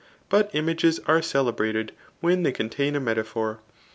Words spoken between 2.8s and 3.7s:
a metaphor.